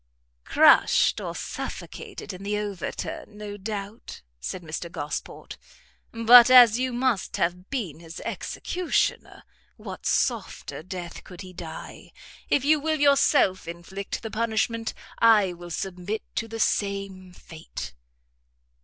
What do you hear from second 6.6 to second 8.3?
you must have been his